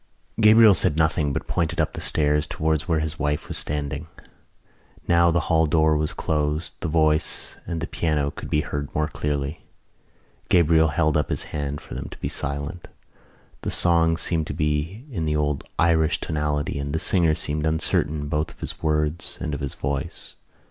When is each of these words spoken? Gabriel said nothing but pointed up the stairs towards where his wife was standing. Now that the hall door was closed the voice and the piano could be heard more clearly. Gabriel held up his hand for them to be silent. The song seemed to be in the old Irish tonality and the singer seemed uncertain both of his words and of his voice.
Gabriel 0.39 0.73
said 0.73 0.97
nothing 0.97 1.31
but 1.31 1.45
pointed 1.45 1.79
up 1.79 1.93
the 1.93 2.01
stairs 2.01 2.47
towards 2.47 2.87
where 2.87 3.01
his 3.01 3.19
wife 3.19 3.47
was 3.47 3.55
standing. 3.55 4.07
Now 5.07 5.27
that 5.27 5.33
the 5.33 5.39
hall 5.41 5.67
door 5.67 5.95
was 5.95 6.11
closed 6.11 6.73
the 6.79 6.87
voice 6.87 7.55
and 7.67 7.79
the 7.81 7.85
piano 7.85 8.31
could 8.31 8.49
be 8.49 8.61
heard 8.61 8.95
more 8.95 9.07
clearly. 9.07 9.63
Gabriel 10.49 10.87
held 10.87 11.15
up 11.15 11.29
his 11.29 11.43
hand 11.53 11.81
for 11.81 11.93
them 11.93 12.09
to 12.09 12.17
be 12.17 12.29
silent. 12.29 12.87
The 13.61 13.69
song 13.69 14.17
seemed 14.17 14.47
to 14.47 14.55
be 14.55 15.05
in 15.11 15.25
the 15.25 15.35
old 15.35 15.65
Irish 15.77 16.19
tonality 16.19 16.79
and 16.79 16.93
the 16.93 16.99
singer 16.99 17.35
seemed 17.35 17.67
uncertain 17.67 18.27
both 18.27 18.49
of 18.49 18.59
his 18.59 18.81
words 18.81 19.37
and 19.39 19.53
of 19.53 19.59
his 19.59 19.75
voice. 19.75 20.35